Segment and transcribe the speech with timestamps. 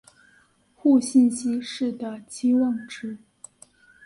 [0.73, 3.19] 互信息是的期望值。